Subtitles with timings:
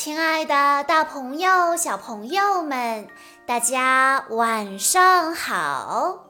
[0.00, 3.08] 亲爱的，大朋友、小朋友们，
[3.44, 6.24] 大家晚上好！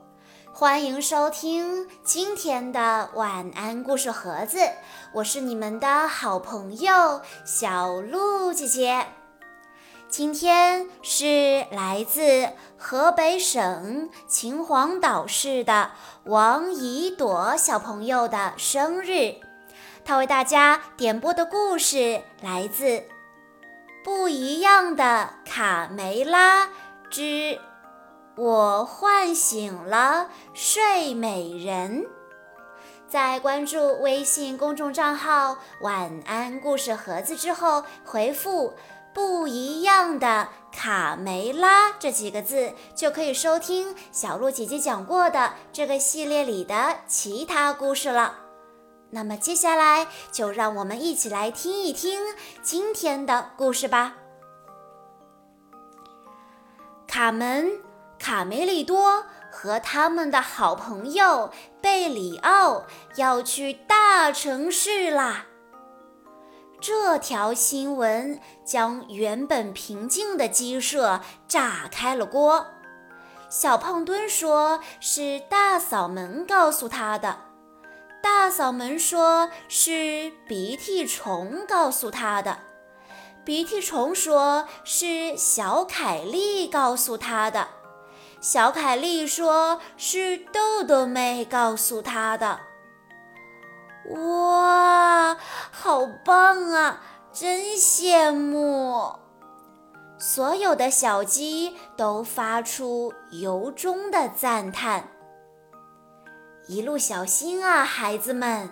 [0.50, 4.58] 欢迎收听今天的晚安故事盒子，
[5.12, 9.06] 我是你们的好朋友小鹿姐姐。
[10.08, 12.48] 今天是来自
[12.78, 15.90] 河北省秦皇岛市的
[16.24, 19.34] 王怡朵小朋友的生日，
[20.06, 23.04] 他为大家点播的故事来自。
[24.04, 26.68] 不一样的卡梅拉
[27.10, 27.58] 之
[28.36, 32.06] 我唤醒了睡美人，
[33.08, 38.74] 在关注微信公众账号“晚安故事盒子”之后，回复
[39.12, 48.47] “不一样的卡梅拉”这几个字，就可以收听小鹿姐姐讲过的这个系列里的其他故事了。
[49.10, 52.20] 那么接下来就让我们一起来听一听
[52.62, 54.14] 今天的故事吧。
[57.06, 57.80] 卡门、
[58.18, 62.84] 卡梅利多和他们的好朋友贝里奥
[63.16, 65.46] 要去大城市啦！
[66.80, 72.66] 这条新闻将原本平静的鸡舍炸开了锅。
[73.48, 77.47] 小胖墩说是大嫂们告诉他的。
[78.30, 82.58] 大嗓门说：“是鼻涕虫告诉他的。”
[83.42, 87.68] 鼻涕虫说：“是小凯丽告诉他的。”
[88.40, 92.60] 小凯丽说：“是豆豆妹告诉他的。”
[94.12, 95.34] 哇，
[95.70, 97.00] 好棒啊！
[97.32, 99.10] 真羡慕！
[100.18, 105.08] 所有的小鸡都发出由衷的赞叹。
[106.68, 108.68] 一路小心啊，孩子们！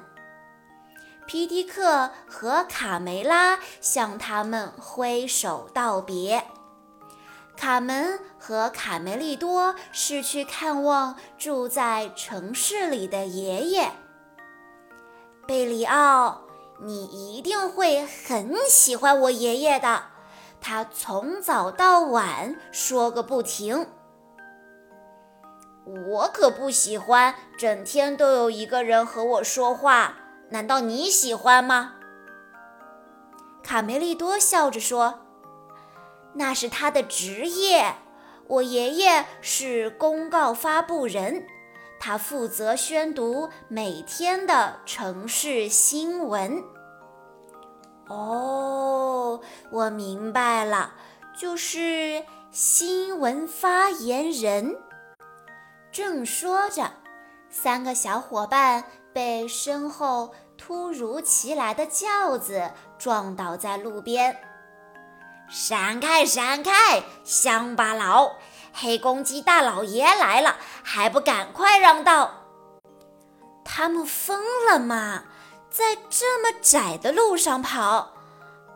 [1.27, 6.44] 皮迪克和卡梅拉向他们挥手道别。
[7.56, 13.91] 卡门和卡梅利多是去看望住在城市里的爷爷。
[15.47, 16.43] 贝里奥，
[16.82, 20.03] 你一定会很喜欢我爷爷的，
[20.60, 23.88] 他从早到晚说个不停。
[25.86, 30.16] 我可不喜欢整天都有一个人和我说话，
[30.50, 31.94] 难道你喜欢吗？
[33.62, 35.20] 卡梅利多笑着说
[36.34, 37.94] ：“那是他的职业。
[38.48, 41.46] 我爷爷是公告发布人，
[42.00, 46.64] 他负责宣读每天的城市新闻。”
[48.08, 50.94] 哦，我明白了，
[51.36, 54.76] 就是新闻发言人。
[55.96, 56.90] 正说着，
[57.48, 58.84] 三个小伙伴
[59.14, 64.38] 被身后突如其来的轿子撞倒在路边。
[65.48, 67.02] 闪开，闪开！
[67.24, 68.32] 乡巴佬，
[68.74, 72.30] 黑公鸡大老爷来了，还不赶快让道？
[73.64, 74.38] 他们疯
[74.70, 75.24] 了吗？
[75.70, 78.12] 在这么窄的路上跑，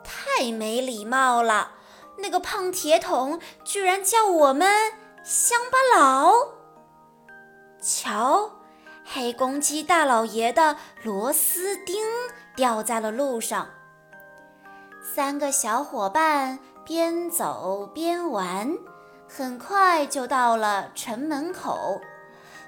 [0.03, 1.73] 太没礼貌了！
[2.17, 6.60] 那个胖铁桶居然叫我们乡巴佬！
[7.81, 8.51] 瞧，
[9.05, 11.97] 黑公鸡大老爷的螺丝钉
[12.55, 13.67] 掉在了路上。
[15.03, 18.77] 三个小伙伴边走边玩，
[19.27, 22.01] 很快就到了城门口。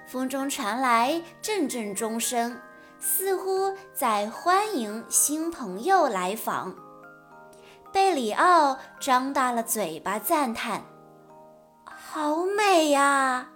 [0.06, 2.58] 风中传来阵阵钟声，
[2.98, 6.74] 似乎在欢迎新朋友来访。
[7.92, 10.82] 贝里奥张大了嘴巴赞叹
[11.84, 13.50] ：“好美呀！”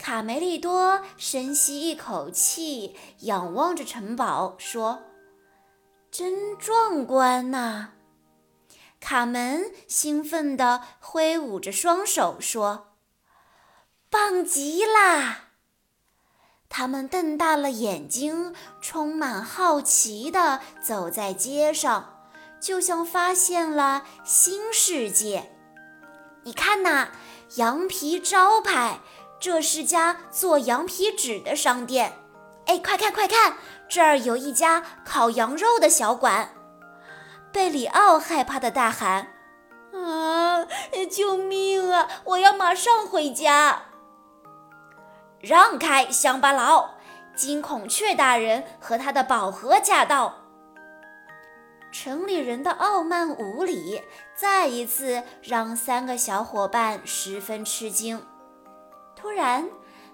[0.00, 5.02] 卡梅利多深吸一口气，仰望着城堡，说
[6.10, 7.90] ：“真壮观呐！”
[8.98, 12.94] 卡门兴奋地挥舞着双手，说
[14.08, 15.50] ：“棒极啦！”
[16.70, 25.52] 他们瞪大了眼睛，充满好奇地走在街上，就像发现了新世界。
[26.44, 27.10] 你看呐，
[27.56, 29.00] 羊皮招牌。
[29.40, 32.12] 这是家做羊皮纸的商店，
[32.66, 33.56] 哎，快看快看，
[33.88, 36.50] 这儿有一家烤羊肉的小馆。
[37.50, 39.32] 贝里奥害怕的大喊
[39.96, 40.66] ：“啊，
[41.10, 42.06] 救命啊！
[42.24, 43.86] 我要马上回家！”
[45.40, 46.90] 让开，乡巴佬！
[47.34, 50.34] 金孔雀大人和他的宝盒驾到。
[51.90, 54.02] 城里人的傲慢无礼，
[54.34, 58.22] 再一次让三个小伙伴十分吃惊。
[59.16, 59.68] 突然，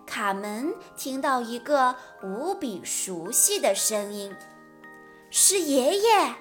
[0.04, 4.34] 卡门听到一个无比熟悉的声音
[5.30, 6.34] ：“是爷爷！”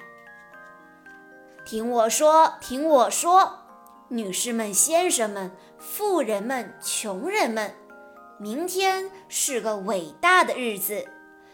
[1.66, 3.60] 听我说，听我说，
[4.10, 7.74] 女士们、先生们、富人们、穷人们，
[8.38, 11.07] 明天是个伟大的日子，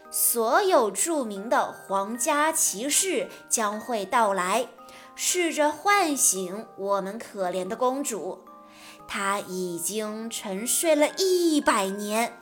[0.09, 4.67] 所有著名的皇家骑士将会到来，
[5.15, 8.43] 试着唤醒我们可怜的公主。
[9.13, 12.39] 她已经沉睡了一百年，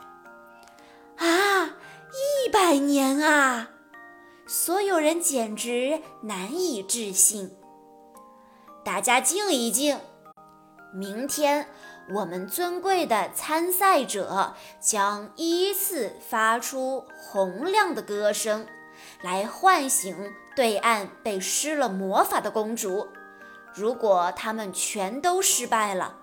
[1.18, 3.71] 啊，一百年啊！
[4.45, 7.57] 所有人简直难以置信。
[8.86, 10.00] 大家静一静，
[10.94, 11.68] 明天
[12.13, 18.68] 我们尊贵的参赛者将依次发出洪亮的歌声，
[19.24, 20.16] 来唤醒
[20.56, 23.07] 对岸被施了魔法的公主。
[23.74, 26.18] 如果他们全都失败了，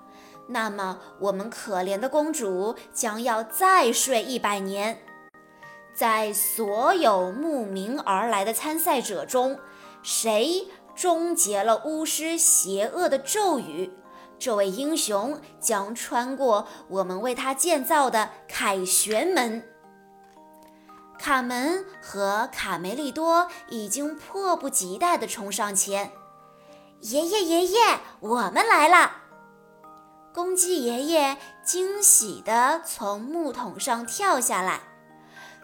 [0.49, 4.99] 那么我们可怜的公主将要再睡一百年。
[5.95, 9.59] 在所有慕名而来的参赛者中，
[10.03, 10.69] 谁？
[10.95, 13.93] 终结了巫师邪恶的咒语，
[14.39, 19.63] 这位英雄将穿过我们为他建造的凯旋门。
[21.19, 26.13] 卡门和卡梅利多已经迫不及待地冲上前。
[27.01, 27.79] 爷爷，爷爷，
[28.21, 29.26] 我们来了！
[30.37, 34.81] 公鸡爷爷惊喜地从木桶上跳下来，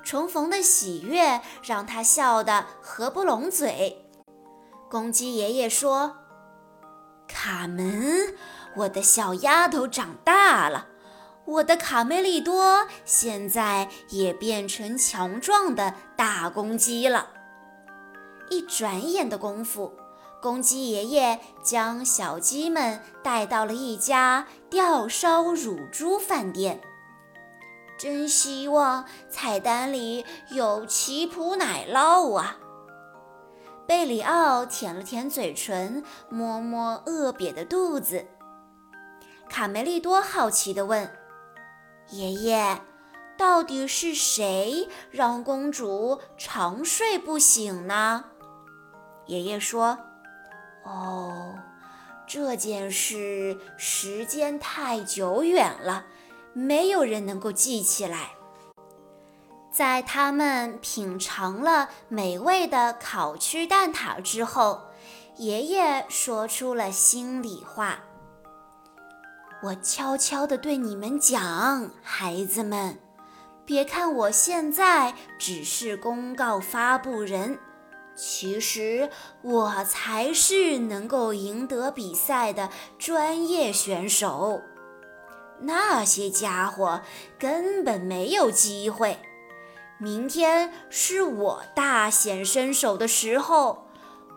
[0.02, 4.10] 重逢的喜悦让他笑得合不拢嘴。
[4.90, 6.16] 公鸡爷爷说
[7.28, 8.34] ：“卡门，
[8.76, 10.86] 我的小丫头长大了，
[11.44, 17.28] 我的卡梅利多现在也变成强壮的大公鸡了。”
[18.48, 19.92] 一转眼的功夫，
[20.42, 26.80] 公鸡爷爷将小鸡们带到了一家吊烧乳猪饭店。
[27.96, 32.56] 真希望菜单里有奇普奶酪啊！
[33.86, 38.26] 贝里奥舔了舔嘴唇，摸摸饿瘪的肚子。
[39.48, 41.08] 卡梅利多好奇地问
[42.10, 42.80] ：“爷爷，
[43.38, 48.24] 到底是谁让公主长睡不醒呢？”
[49.26, 49.96] 爷爷说
[50.84, 51.54] ：“哦，
[52.26, 56.04] 这件事时间太久远了，
[56.52, 58.30] 没有人能够记起来。”
[59.72, 64.82] 在他们品尝了美味的烤曲蛋挞之后，
[65.36, 68.00] 爷爷说出了心里话
[69.64, 72.98] ：“我悄悄地对你们讲，孩子们，
[73.64, 77.58] 别看我现在只是公告发布人，
[78.14, 79.10] 其实
[79.42, 84.60] 我才是能够赢得比赛的专业选手。
[85.60, 87.00] 那些家伙
[87.38, 89.18] 根本没有机会。”
[89.98, 93.86] 明天是我大显身手的时候，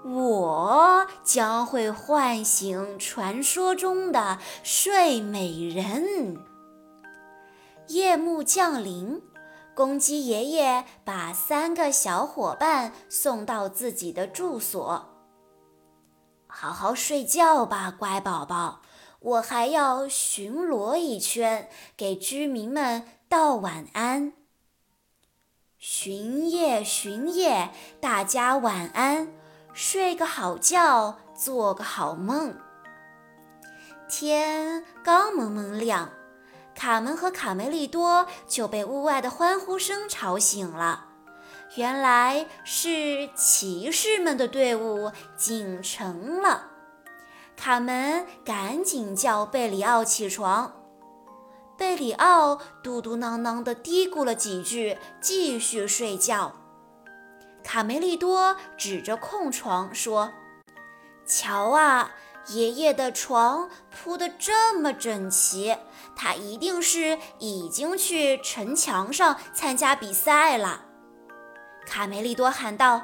[0.06, 6.38] 我将会唤醒传说中的睡美人。
[7.88, 9.20] 夜幕降临，
[9.76, 15.12] 公鸡爷爷把三个小伙伴送到自己的住所。
[16.48, 18.82] 好好睡觉吧，乖宝宝，
[19.20, 24.32] 我还要巡逻一圈，给居民们道晚安。
[25.78, 29.28] 巡夜，巡夜，大家晚安，
[29.74, 32.56] 睡个好觉，做个好梦。
[34.08, 36.10] 天刚蒙蒙亮，
[36.76, 41.06] 卡门和卡梅利多就被屋外的欢呼声吵醒了。
[41.76, 46.68] 原来是骑士们的队伍进城了。
[47.58, 50.74] 卡门赶紧叫贝里奥起床。
[51.78, 56.54] 贝里奥嘟嘟囔囔地嘀咕了几句，继续睡觉。
[57.64, 60.32] 卡梅利多指着空床说
[61.26, 62.12] ：“瞧啊，
[62.48, 65.76] 爷爷的床铺得这么整齐，
[66.16, 70.82] 他一定是已经去城墙上参加比赛了。”
[71.86, 73.04] 卡梅利多喊道：“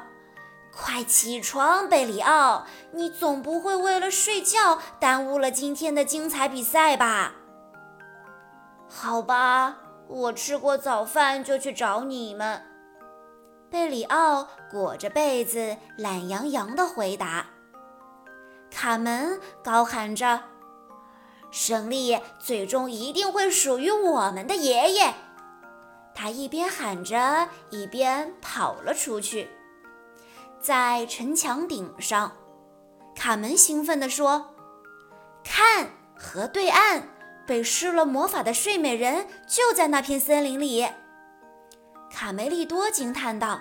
[0.74, 2.66] 快起床，贝里奥！
[2.92, 7.34] 你总不会为了睡觉耽误了今天的精彩比赛吧？”
[8.88, 9.78] 好吧，
[10.08, 12.62] 我吃过早饭就去找你们。
[13.70, 17.46] 贝里奥裹着被子，懒洋洋地回答。
[18.70, 20.42] 卡门高喊着
[21.52, 25.14] ：“胜利最终一定会属于我们的爷爷！”
[26.12, 29.48] 他一边喊着，一边跑了出去。
[30.60, 32.32] 在城墙顶上，
[33.14, 34.54] 卡门兴奋地说
[35.44, 37.08] ：“看，河对岸。”
[37.44, 40.86] 被施了魔法的睡美人就在那片森林里。
[42.08, 43.60] 卡梅利多惊叹道：“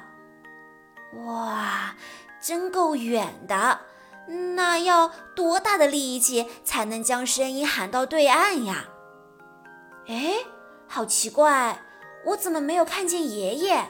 [1.25, 1.95] 哇，
[2.39, 3.79] 真够远的！
[4.55, 8.85] 那要多大的力气才能将声音喊到对岸呀？
[10.07, 10.35] 哎，
[10.87, 11.81] 好奇怪，
[12.25, 13.85] 我怎么没有看见爷爷？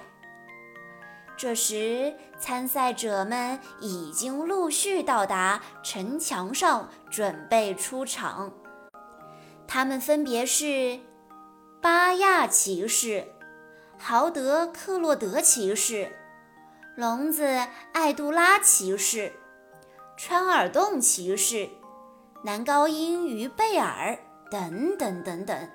[1.38, 8.54] 这时，参赛者们已经陆续到达城墙上，准备出场。
[9.68, 11.00] 他们分别是
[11.82, 13.28] 巴亚骑士、
[13.98, 16.12] 豪德克洛德骑士、
[16.96, 19.34] 聋子艾杜拉骑士。
[20.24, 21.68] 穿耳洞骑士、
[22.44, 24.20] 男高音于贝尔
[24.52, 25.70] 等等等等，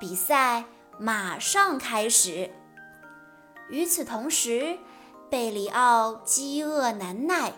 [0.00, 0.64] 比赛
[0.98, 2.50] 马上开始。
[3.68, 4.78] 与此同时，
[5.28, 7.52] 贝里奥饥饿难耐，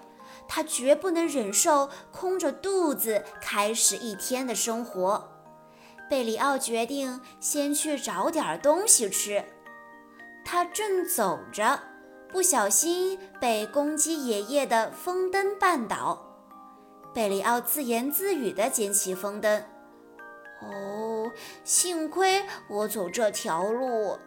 [0.48, 5.30] 他绝不能忍受空着肚子开始一天的生活。
[6.10, 9.44] 贝里奥决定先去找点东西吃。
[10.44, 11.78] 他正走着。
[12.34, 16.20] 不小心被公鸡爷爷的风灯绊倒，
[17.14, 19.62] 贝里奥自言自语地捡起风灯。
[20.60, 21.30] 哦，
[21.62, 24.18] 幸亏我走这条路。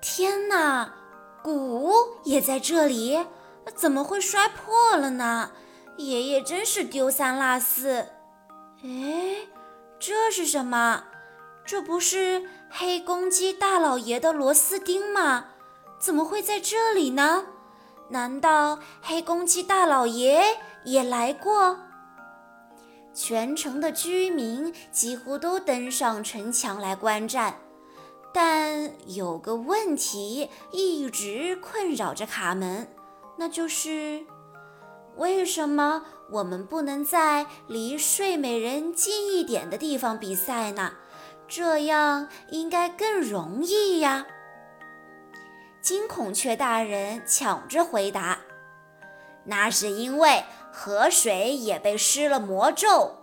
[0.00, 0.94] 天哪，
[1.42, 3.26] 鼓也在这里，
[3.74, 5.50] 怎么会摔破了呢？
[5.96, 8.06] 爷爷真是丢三落四。
[8.84, 9.48] 哎，
[9.98, 11.02] 这是什么？
[11.66, 15.46] 这不是黑公鸡大老爷的螺丝钉吗？
[16.04, 17.46] 怎么会在这里呢？
[18.10, 21.78] 难道黑公鸡大老爷也来过？
[23.14, 27.54] 全城的居民几乎都登上城墙来观战，
[28.34, 32.86] 但有个问题一直困扰着卡门，
[33.38, 34.26] 那就是
[35.16, 40.92] 为什么我们不能在离睡美人近一点的地方比赛呢？
[41.48, 44.26] 这样应该更容易呀。
[45.84, 48.38] 金孔雀大人抢着回答
[49.44, 53.16] ：“那是因为河水也被施了魔咒。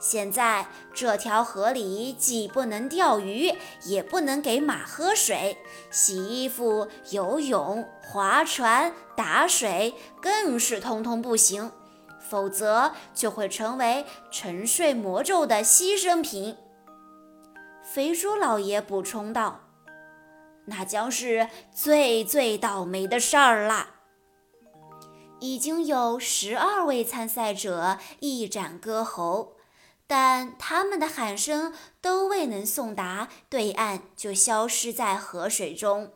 [0.00, 5.56] 现在这条河里既不能钓鱼，也不能给马喝水，
[5.88, 11.70] 洗衣服、游泳、划船、打水更是通通不行，
[12.18, 16.56] 否则就会成为沉睡魔咒的牺牲品。”
[17.88, 19.60] 肥猪老爷补充道。
[20.66, 23.90] 那将是最最倒霉的事儿啦！
[25.40, 29.56] 已经有十二位参赛者一展歌喉，
[30.06, 36.12] 但他们的喊声都未能送达对岸，就消失在河水中。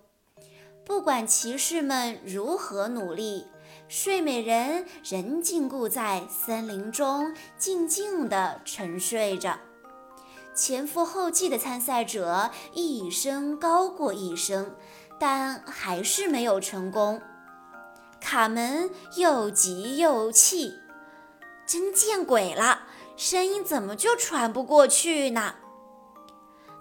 [0.87, 3.47] 不管骑士们如何努力，
[3.87, 9.59] 睡美人仍禁锢在森林中，静静地沉睡着。
[10.59, 14.75] 前赴后继的参赛者一声高过一声，
[15.17, 17.23] 但还是没有成功。
[18.21, 20.75] 卡门又急又气，
[21.65, 22.89] 真见鬼了！
[23.17, 25.55] 声音怎么就传不过去呢？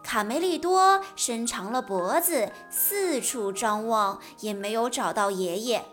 [0.04, 5.86] 卡梅利多伸长了脖子，四处张望，也没有找到爷爷。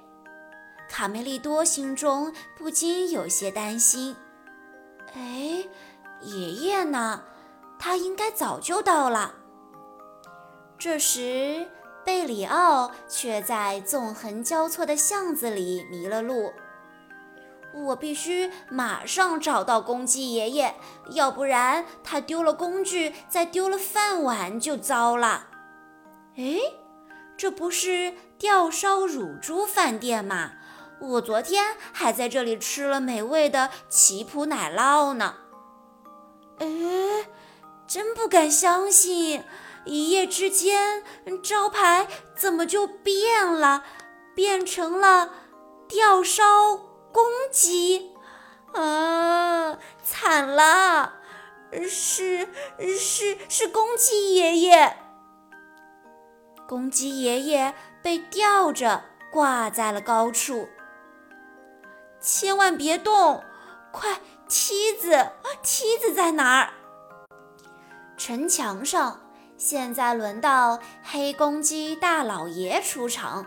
[0.89, 4.17] 卡梅利多心中不禁有些担心：
[5.13, 5.67] 哎，
[6.23, 7.23] 爷爷呢？
[7.85, 9.35] 他应该早就到了。
[10.79, 11.69] 这时，
[12.03, 16.51] 贝里奥却在纵横交错的巷子里迷了路。
[17.75, 20.75] 我必须马上找到公鸡爷爷，
[21.11, 25.49] 要不然他丢了工具，再丢了饭碗就糟了。
[26.39, 26.57] 哎，
[27.37, 30.53] 这不是吊烧乳猪饭店吗？
[31.01, 35.35] 我昨天还在这里吃了美味的奇普奶酪呢。
[36.61, 36.67] 哎。
[37.87, 39.45] 真不敢相信，
[39.85, 41.03] 一夜之间
[41.43, 43.85] 招牌怎么就变了，
[44.35, 45.31] 变成了
[45.87, 46.77] 吊烧
[47.13, 48.13] 公鸡
[48.73, 49.79] 啊！
[50.03, 51.13] 惨了，
[51.89, 52.49] 是
[52.99, 54.97] 是是公鸡爷爷，
[56.67, 60.69] 公鸡爷爷被吊着挂在了高处，
[62.21, 63.45] 千万别动！
[63.93, 65.31] 快，梯子，
[65.63, 66.73] 梯子在哪儿？
[68.17, 69.21] 城墙上，
[69.57, 73.45] 现在轮到黑公鸡大老爷出场，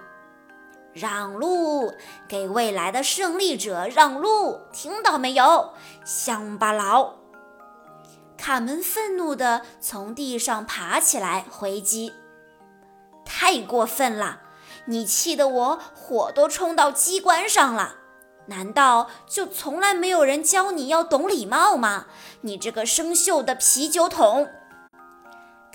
[0.93, 1.93] 让路，
[2.27, 7.15] 给未来的胜利者让路，听到没有，乡巴佬！
[8.37, 12.13] 卡门愤怒地从地上爬起来回击，
[13.25, 14.41] 太过分了！
[14.85, 17.95] 你气得我火都冲到机关上了，
[18.47, 22.05] 难道就从来没有人教你要懂礼貌吗？
[22.41, 24.47] 你这个生锈的啤酒桶！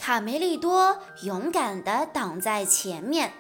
[0.05, 3.33] 卡梅利多勇敢地挡在前面。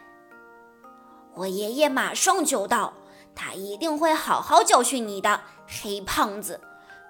[1.34, 2.92] 我爷爷马上就到，
[3.34, 6.60] 他一定会好好教训你的，黑胖子。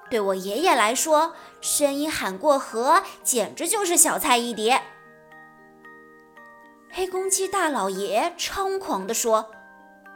[0.09, 4.81] 对我爷爷来说，声音喊过河，简直就是小菜一碟。
[6.91, 9.51] 黑公鸡大老爷猖狂地说：“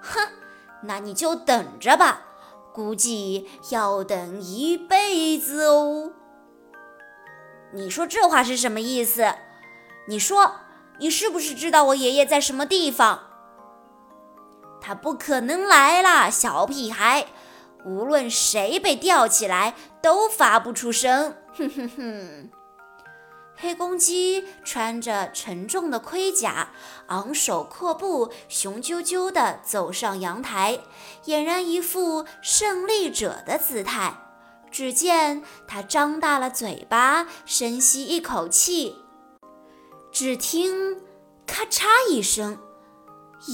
[0.00, 0.26] 哼，
[0.84, 2.22] 那你就等着吧，
[2.72, 6.12] 估计要等一辈子哦。”
[7.72, 9.34] 你说这话是什么意思？
[10.08, 10.52] 你说，
[10.98, 13.24] 你是不是知道我爷爷在什么地方？
[14.80, 17.26] 他不可能来了，小屁孩！
[17.84, 21.36] 无论谁被吊起来，都发不出声。
[21.56, 22.50] 哼哼哼！
[23.56, 26.68] 黑公鸡穿着沉重的盔甲，
[27.06, 30.80] 昂首阔步，雄赳赳地走上阳台，
[31.24, 34.14] 俨然一副胜利者的姿态。
[34.70, 38.96] 只见他张大了嘴巴，深吸一口气，
[40.12, 41.00] 只听
[41.46, 42.58] “咔嚓”一声，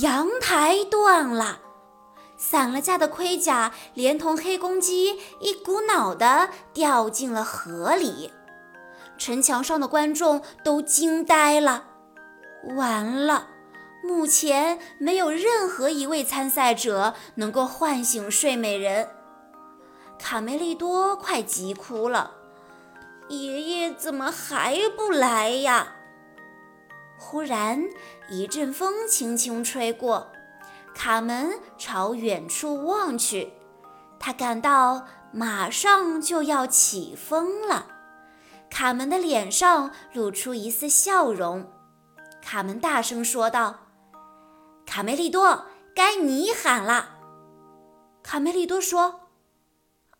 [0.01, 1.61] 阳台断了，
[2.37, 8.33] 散了架的盔甲连同黑公鸡一股脑地掉进了河里。
[9.19, 11.85] 城墙上的观众都惊呆了。
[12.77, 13.49] 完了，
[14.03, 19.09] 目前没有任何一位参赛者能够唤醒睡美人。
[20.25, 22.31] 卡梅利多快急哭了
[23.29, 25.95] ：“爷爷怎么还不来呀？”
[27.19, 27.83] 忽然
[28.31, 30.31] 一阵风轻轻吹过，
[30.95, 33.53] 卡门朝远处望去，
[34.21, 37.89] 他感到马上就要起风了。
[38.71, 41.69] 卡门的脸上露出一丝笑容，
[42.41, 43.81] 卡门大声说道
[44.87, 47.19] ：“卡梅利多，该你喊了。”
[48.23, 49.21] 卡梅利多说：“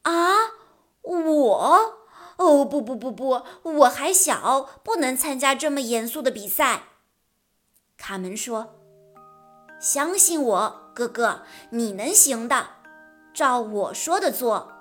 [0.03, 0.13] 啊，
[1.03, 1.99] 我？
[2.39, 6.85] 哦，不不不不，我还小，不能参加这么严肃的比赛。”
[7.97, 8.75] 卡门说
[9.81, 12.67] ：“相信我，哥哥，你能行的。
[13.33, 14.73] 照我说的做，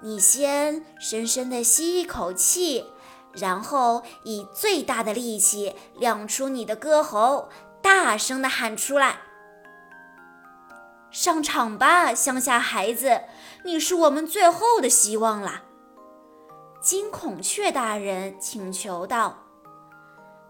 [0.00, 2.86] 你先深深的吸一口气。”
[3.34, 7.48] 然后以最大的力气亮出你的歌喉，
[7.80, 9.20] 大声地喊出来
[11.10, 13.22] ：“上场吧，乡下孩子，
[13.64, 15.62] 你是我们最后的希望啦！”
[16.80, 19.38] 金孔雀大人请求道。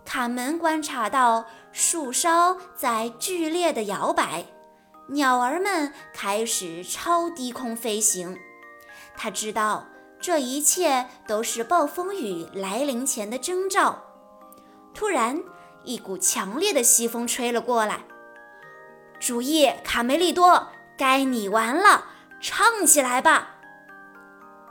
[0.04, 4.46] 卡门观察到树梢在剧烈的摇摆，
[5.08, 8.38] 鸟儿们开始超低空飞行，
[9.16, 9.86] 他知道。
[10.20, 14.04] 这一切都是暴风雨来临前的征兆。
[14.94, 15.42] 突然，
[15.82, 18.04] 一股强烈的西风吹了过来。
[19.18, 22.04] 注意，卡梅利多，该你玩了，
[22.42, 23.50] 唱起来吧！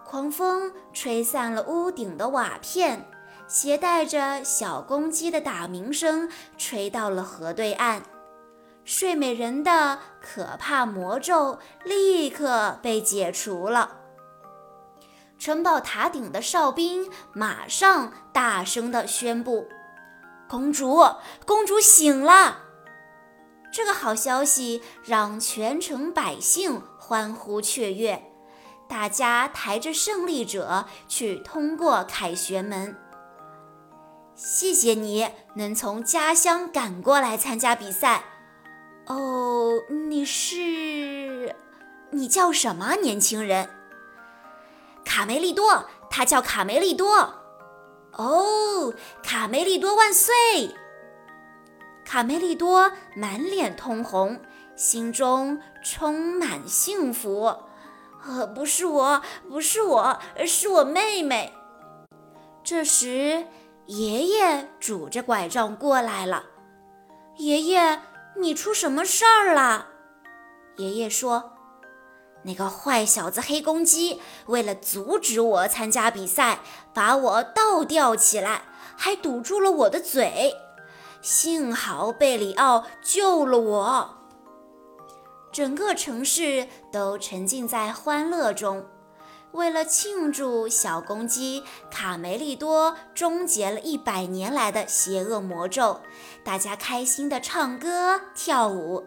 [0.05, 3.09] 狂风吹散了屋顶的瓦片，
[3.47, 8.03] 携带着小公鸡的打鸣声，吹到了河对岸。
[8.83, 13.99] 睡美人的可怕魔咒立刻被解除了。
[15.39, 19.69] 城堡塔顶的哨兵马上大声地宣布
[20.49, 21.05] ：“公主，
[21.45, 22.63] 公主醒了！”
[23.71, 28.21] 这个好消息让全城百姓欢呼雀跃，
[28.89, 32.97] 大家抬着胜利者去通过凯旋门。
[34.35, 38.25] 谢谢你能从家乡赶过来参加比赛。
[39.05, 41.55] 哦，你是？
[42.11, 43.69] 你叫什么，年轻人？
[45.05, 47.35] 卡梅利多，他叫卡梅利多。
[48.13, 50.75] 哦，卡梅利多万岁！
[52.11, 54.41] 卡梅利多满脸通红，
[54.75, 57.55] 心中充满幸福。
[58.27, 61.53] 呃，不是我，不是我，是我妹妹。
[62.65, 63.47] 这时，
[63.85, 66.43] 爷爷拄着拐杖过来了。
[67.37, 68.01] 爷爷，
[68.35, 69.87] 你出什么事儿了？
[70.75, 71.53] 爷爷说。
[72.43, 76.59] 那个坏小子黑公鸡，为了阻止我参加比赛，
[76.93, 78.63] 把我倒吊起来，
[78.97, 80.53] 还堵住了我的嘴。
[81.21, 84.17] 幸好贝里奥救了我。
[85.51, 88.85] 整个城市都沉浸在欢乐中。
[89.51, 95.99] 为了庆祝小公鸡卡梅利多终结了一百年来的邪恶魔咒，
[96.43, 99.05] 大家开心地唱歌跳舞。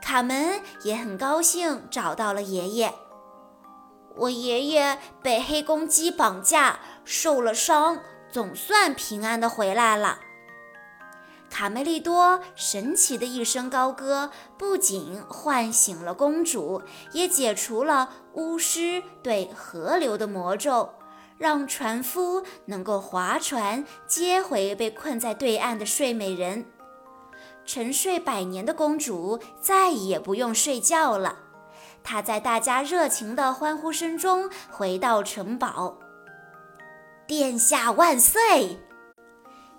[0.00, 2.94] 卡门也很高兴找到了爷爷。
[4.16, 7.98] 我爷爷被黑公鸡绑架，受了伤，
[8.30, 10.20] 总算平安的回来了。
[11.54, 20.90] 卡梅利多神奇的一声高歌，不仅唤醒了公主，也解除了巫师对河流的魔咒，
[21.38, 26.66] 让船夫能够划船接回被困在对岸的睡美人。
[27.64, 31.38] 沉睡百年的公主再也不用睡觉了，
[32.02, 35.96] 她在大家热情的欢呼声中回到城堡。
[37.28, 38.80] 殿下万岁！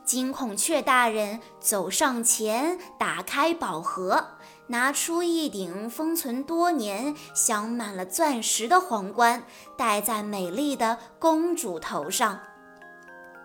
[0.06, 4.28] 金孔雀大人走上前，打开宝盒，
[4.68, 9.44] 拿出一顶封存多年、镶满了钻石的皇冠，
[9.76, 12.39] 戴在美丽的公主头上。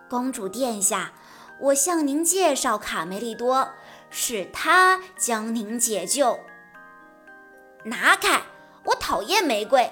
[0.07, 1.13] 公主殿下，
[1.59, 3.69] 我向您介绍卡梅利多，
[4.11, 6.39] 是他将您解救。
[7.85, 8.43] 拿开！
[8.85, 9.91] 我讨厌玫瑰，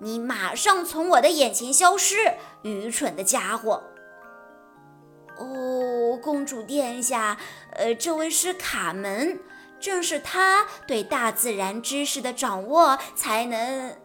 [0.00, 3.82] 你马上从我的眼前消失，愚蠢的家伙！
[5.40, 7.38] 哦，公主殿下，
[7.72, 9.40] 呃，这位是卡门，
[9.80, 13.96] 正是他对大自然知识的掌握，才能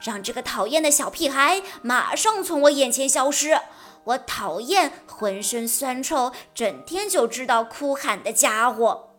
[0.00, 3.60] 让这个讨厌的小屁孩马上从我眼前消失。
[4.04, 9.10] 我讨厌浑身酸臭、整天就知道哭喊的家伙。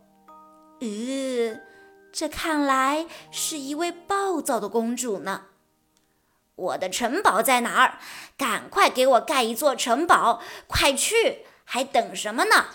[0.80, 1.60] 呃，
[2.12, 5.42] 这看来是一位暴躁的公主呢。
[6.56, 7.98] 我的城堡在哪儿？
[8.36, 10.40] 赶快给我盖一座城堡！
[10.66, 12.66] 快去，还等什么呢？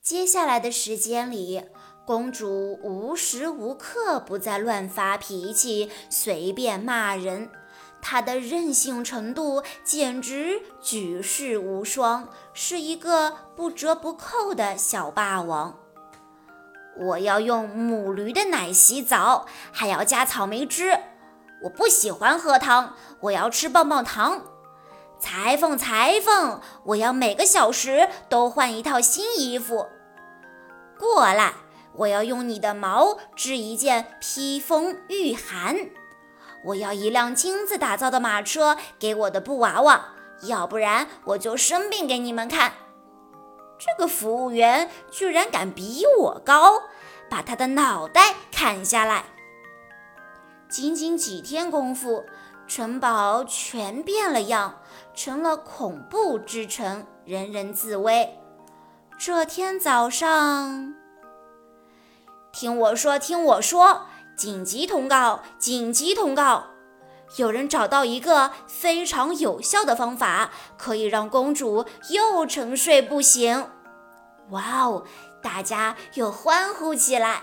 [0.00, 1.64] 接下来的时间里，
[2.06, 7.50] 公主无时无刻不在乱发脾气，随便骂人。
[8.00, 15.80] 她的任性程度简直举世无双，是一个不折不扣的小霸王。
[16.96, 20.96] 我要用母驴的奶洗澡，还要加草莓汁。
[21.62, 24.42] 我不喜欢喝汤，我要吃棒棒糖。
[25.18, 29.88] 裁缝，裁缝，我要每个小时都换一套新衣服。
[30.96, 31.54] 过来，
[31.94, 35.76] 我要用你的毛织一件披风御寒。
[36.64, 40.10] 我要一辆亲自打造的马车给我的布娃娃，
[40.42, 42.72] 要不然我就生病给你们看。
[43.78, 46.82] 这个服务员居然敢比我高，
[47.28, 49.24] 把他的脑袋砍下来。
[50.68, 52.24] 仅仅几天功夫，
[52.66, 54.80] 城堡全变了样，
[55.14, 58.38] 成了恐怖之城，人人自危。
[59.18, 60.94] 这天早上，
[62.52, 64.02] 听我说，听我说，
[64.36, 66.64] 紧急通告，紧急通告！
[67.36, 73.66] 有人找到一个非常有效的方法，可以让公主又沉睡不醒。
[74.50, 75.04] 哇哦！
[75.42, 77.42] 大家又欢呼起来。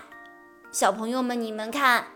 [0.70, 2.06] 小朋友们，你们看。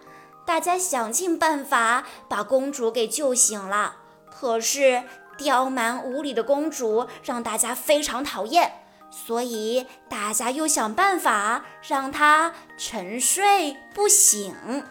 [0.50, 5.04] 大家想尽办法把公主给救醒了，可是
[5.38, 8.82] 刁蛮无理的公主让大家非常讨厌，
[9.12, 14.84] 所以大家又想办法让她沉睡不醒。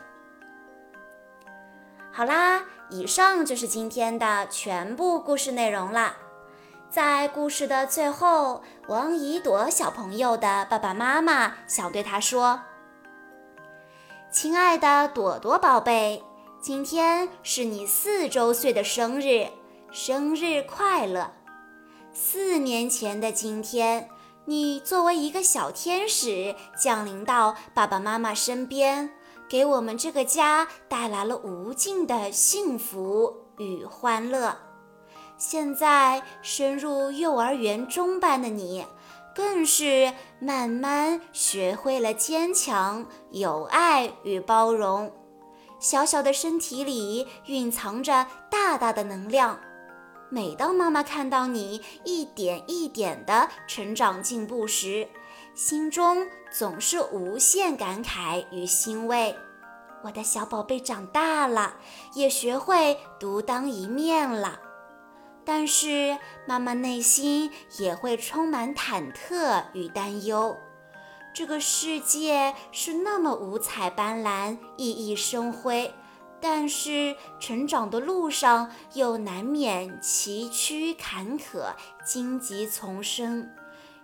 [2.09, 6.15] 好啦，以上就是今天的全部故事内容了。
[6.89, 12.61] 在故事的最后，王一朵小朋友的爸爸妈妈想对他说。
[14.31, 16.21] 亲爱的朵朵宝贝，
[16.61, 19.47] 今天是你四周岁的生日，
[19.91, 21.31] 生日快乐！
[22.13, 24.07] 四年前的今天，
[24.45, 29.09] 你作为一个小天使降临到爸爸妈妈身边，
[29.49, 34.55] 给我们这个家带来了无尽的幸福与欢乐。
[35.37, 38.85] 现在升入幼儿园中班的你。
[39.39, 45.09] 更是慢慢学会了坚强、有爱与包容。
[45.79, 49.57] 小小的身体里蕴藏着大大的能量。
[50.29, 55.07] 每当妈妈看到你一点一点的成长进步时，
[55.55, 59.33] 心中总是无限感慨与欣慰。
[60.03, 61.75] 我的小宝贝长大了，
[62.13, 64.59] 也学会独当一面了。
[65.51, 70.55] 但是妈妈内心也会充满忐忑与担忧。
[71.33, 75.91] 这个世界是那么五彩斑斓、熠熠生辉，
[76.39, 81.73] 但是成长的路上又难免崎岖坎坷、
[82.05, 83.49] 荆棘丛生。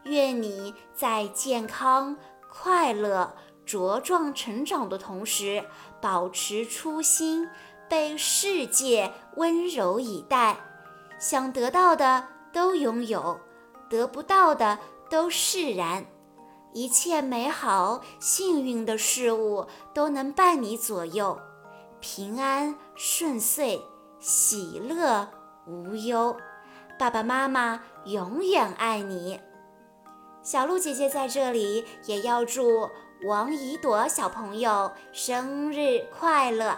[0.05, 2.17] 愿你在健康、
[2.51, 3.35] 快乐、
[3.67, 5.63] 茁壮成长的同时，
[6.01, 7.47] 保持初心，
[7.87, 10.57] 被世界温柔以待。
[11.19, 13.39] 想得到的都拥有，
[13.89, 16.05] 得不到的都释然。
[16.73, 21.39] 一切美好、幸运的事物都能伴你左右，
[22.01, 23.79] 平安顺遂，
[24.19, 25.29] 喜乐
[25.65, 26.35] 无忧。
[26.99, 29.39] 爸爸妈妈永远爱你。
[30.43, 32.89] 小鹿姐姐在这里也要祝
[33.25, 36.77] 王一朵小朋友生日快乐。